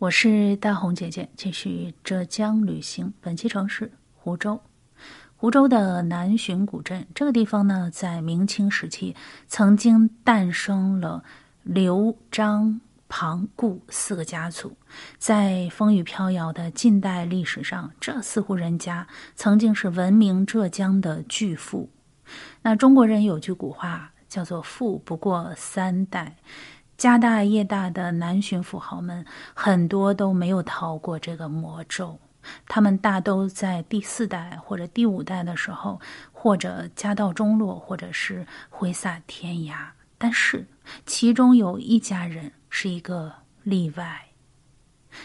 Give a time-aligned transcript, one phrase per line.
[0.00, 3.12] 我是大红姐姐，继续浙江旅行。
[3.20, 4.58] 本期城市湖州，
[5.36, 9.14] 湖州的南浔古镇这个地方呢，在明清时期
[9.46, 11.22] 曾经诞生了
[11.64, 14.74] 刘、张、庞、顾四个家族。
[15.18, 21.90] 在风雨飘摇的近代历史上，这四户人家曾经是闻名浙江的巨富。
[22.62, 26.36] 那中国人有句古话叫做“富不过三代”。
[27.00, 29.24] 家大业大的南巡富豪们，
[29.54, 32.20] 很多都没有逃过这个魔咒。
[32.68, 35.98] 他们大都在第四代或者第五代的时候，
[36.30, 39.76] 或者家道中落，或者是挥洒天涯。
[40.18, 40.66] 但是，
[41.06, 43.32] 其中有一家人是一个
[43.62, 44.20] 例外。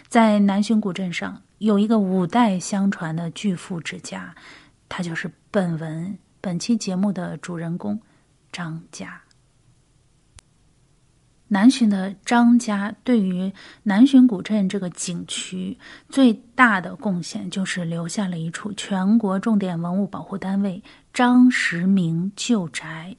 [0.08, 4.34] 在南浔古镇上，有一个五代相传的巨富之家，
[4.88, 8.00] 他就是本文本期节目的主人公
[8.50, 9.22] 张家。
[11.48, 13.52] 南浔的张家对于
[13.84, 15.78] 南浔古镇这个景区
[16.10, 20.82] 最大的贡献，就是留下了一处全国重点文物保护单位
[21.14, 23.16] 张时明旧宅。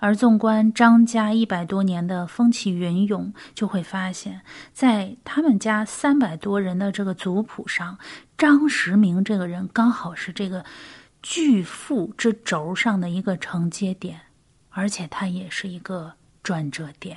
[0.00, 4.40] 而纵观张家一百多年的风起云涌，就会发现，
[4.72, 7.96] 在他们家三百多人的这个族谱上，
[8.36, 10.64] 张时明这个人刚好是这个
[11.22, 14.20] 巨富之轴上的一个承接点，
[14.70, 16.12] 而且他也是一个
[16.42, 17.16] 转折点。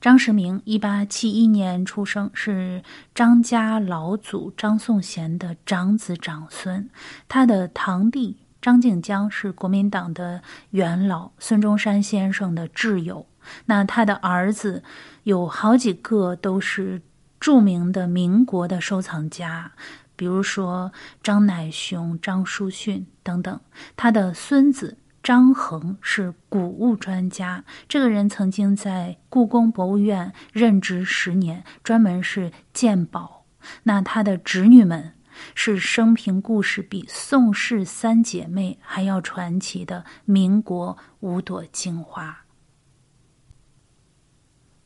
[0.00, 2.82] 张时明，一八七一年出生，是
[3.14, 6.88] 张家老祖张颂贤的长子长孙。
[7.28, 13.26] 他的堂弟张静江是国民党的元老，孙中山先生的挚友。
[13.66, 14.82] 那他的儿子
[15.24, 17.02] 有好几个都是
[17.38, 19.72] 著名的民国的收藏家，
[20.16, 20.90] 比如说
[21.22, 23.60] 张乃雄、张书逊等等。
[23.96, 24.96] 他的孙子。
[25.22, 33.44] 张衡是古物专家，这个人曾经在故宫博物院任职十年，专门是鉴宝。
[33.82, 35.12] 那他的侄女们
[35.54, 42.44] 是生平故事比宋氏三姐妹还要传奇的民国五朵金花。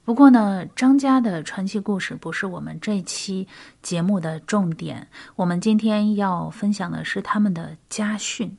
[0.05, 3.47] 不过呢，张家的传奇故事不是我们这期
[3.81, 8.59] 节目的重点，我们今天要分享的是他们的家训。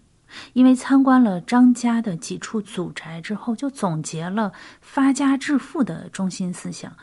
[0.53, 4.51] 因为参观了张家的几处祖宅之后，就总结了
[4.81, 6.95] 发家致富的中心思想，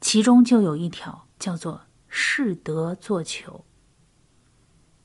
[0.00, 3.64] 其中就有一条叫做“适得做求”。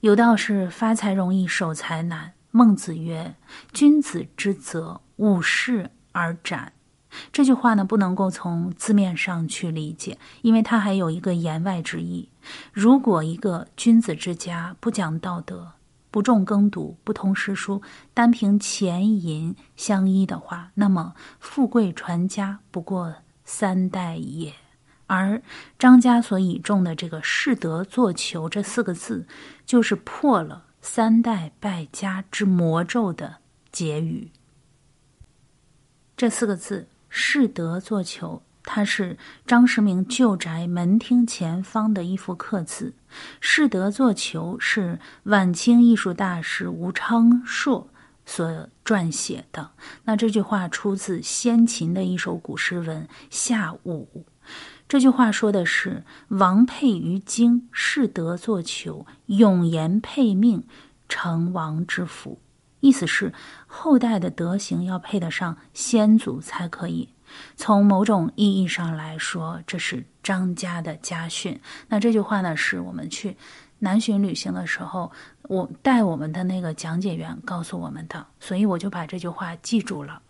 [0.01, 3.35] 有道是“发财容易守财难”，孟子曰
[3.71, 6.73] ：“君子之泽，五世而斩。”
[7.31, 12.29] 这句话呢，不能够从字面上去理解，因为它还有一个言外之意。
[12.71, 15.73] 如果一个君子之家不讲道德，
[16.11, 17.81] 不重耕读，不通诗书，
[18.13, 24.53] 单凭钱银相依的话，那么富贵传家不过三代也。
[25.07, 25.41] 而
[25.79, 29.25] 张家所倚重的这个“世德做求”这四个字，
[29.65, 33.37] 就是破了三代败家之魔咒的
[33.71, 34.31] 结语。
[36.15, 38.41] 这四个字“世德做求”。
[38.63, 42.93] 它是张时明旧宅门厅前方的一幅刻字
[43.41, 47.89] ，“适得作求”是晚清艺术大师吴昌硕
[48.25, 49.71] 所撰写的。
[50.03, 54.07] 那这句话出自先秦的一首古诗文《夏武》。
[54.87, 60.63] 这句话说的是：“王配于京，适得作求，永言配命，
[61.07, 62.39] 成王之福。”
[62.81, 63.33] 意思是
[63.65, 67.07] 后代的德行要配得上先祖才可以。
[67.55, 71.57] 从某种意义上来说，这是张家的家训。
[71.87, 73.37] 那这句话呢，是我们去
[73.79, 75.09] 南巡旅行的时候，
[75.43, 80.21] 我带我们的那个讲解员告诉我们的，所以我就把这句话记住了。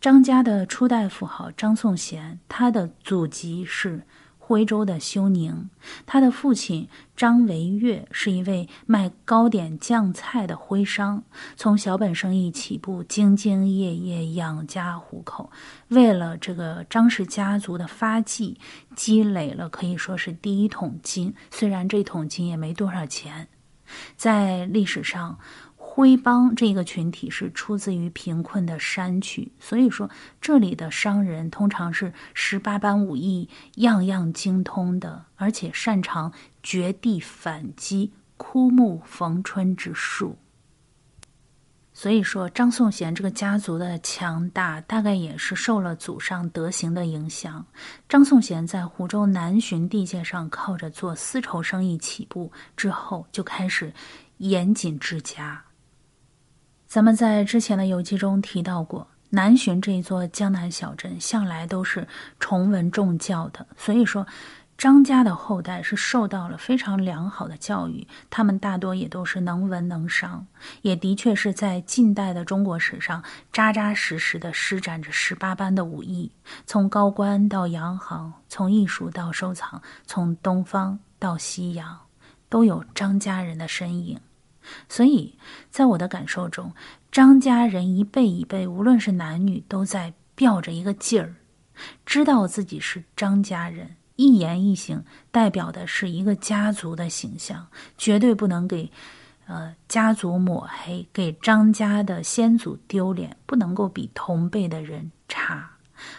[0.00, 4.02] 张家的初代富豪张颂贤，他的祖籍是。
[4.46, 5.70] 徽州的休宁，
[6.04, 11.22] 他的父亲张维岳是一位卖糕点酱菜的徽商，
[11.56, 15.50] 从小本生意起步，兢兢业业养家糊口。
[15.88, 18.58] 为了这个张氏家族的发迹，
[18.94, 21.34] 积累了可以说是第一桶金。
[21.50, 23.48] 虽然这桶金也没多少钱，
[24.14, 25.38] 在历史上。
[25.96, 30.10] 徽帮这个群体是出自于贫困的山区，所以说
[30.40, 36.32] 这里的商人通常是十八般武艺样样精通的，而且擅长
[36.64, 40.36] 绝地反击、枯木逢春之术。
[41.92, 47.64] 所以说张颂贤这个家族的强大，大概也是受了祖上德行的影响。
[48.08, 53.92] 张颂贤在湖州南浔地界上靠着做丝绸生意起步，之后就开始
[54.38, 55.62] 严谨治家。
[56.94, 62.06] 咱们在之前的游记中提到过，南浔这一座江南小镇向来都是
[62.38, 64.24] 崇文重教的，所以说，
[64.78, 70.46] 张家的后代是受到了非常良好的教育，他们大多也都是能文能商，
[70.82, 73.20] 也的确是在近代的中国史上
[73.52, 76.30] 扎扎实实的施展着十八般的武艺，
[76.64, 81.98] 从高官到洋行，从艺术到收藏，从东方到西洋，
[82.48, 84.16] 都有张家人的身影。
[84.88, 85.36] 所以
[85.70, 86.72] 在我的感受中，
[87.10, 91.34] 张家人一辈一辈，无论是男女，都在吊着一个劲儿，
[92.04, 93.96] 知道自己是张家人。
[94.16, 97.66] 一言一行代表的是一个家族的形象，
[97.98, 98.88] 绝对不能给，
[99.46, 105.10] 呃，家族抹黑，给张家的先祖丢脸，不能够比同辈的人。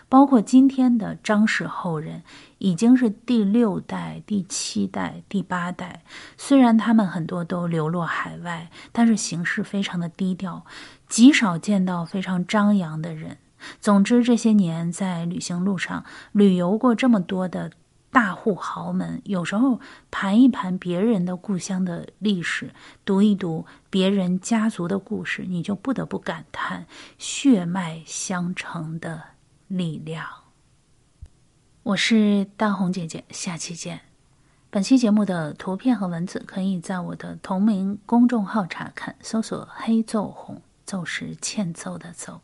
[0.10, 2.24] 包括今天的张氏后人，
[2.58, 6.04] 已经是第六代、第七代、第八代。
[6.38, 10.66] 虽然他们很多都流落海外，但是行事非常的低调，
[11.08, 13.38] 极少见到非常张扬的人。
[13.80, 17.72] 总之，这些年在旅行路上旅游过这么多的。
[18.12, 22.74] 大户豪门有时候盘一盘别人的故乡的历史，
[23.04, 26.88] 读一读别人家族的故事，你就不得不感叹
[27.18, 29.22] 血脉相承的
[29.67, 30.25] 力量。
[31.83, 34.01] 我是大红姐姐，下期见。
[34.69, 42.41] 本期节目的图片和文字可以在我的同名公众号查看，搜索“黑奏红”，奏是欠揍的奏。